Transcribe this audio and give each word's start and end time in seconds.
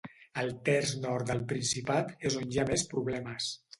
El 0.43 0.47
terç 0.69 0.93
nord 1.03 1.29
del 1.31 1.43
Principat 1.53 2.25
és 2.31 2.39
on 2.41 2.49
hi 2.57 2.63
ha 2.63 2.67
més 2.71 2.87
problemes. 2.95 3.53